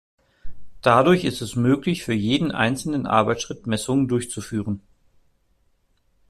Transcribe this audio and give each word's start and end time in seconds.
Dadurch 0.81 1.25
ist 1.25 1.41
es 1.43 1.55
möglich, 1.55 2.03
für 2.03 2.13
jeden 2.15 2.51
einzelnen 2.51 3.05
Arbeitsschritt 3.05 3.67
Messungen 3.67 4.07
durchzuführen. 4.07 4.81